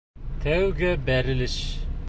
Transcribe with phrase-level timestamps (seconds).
[0.45, 1.57] ТӘҮГЕ БӘРЕЛЕШ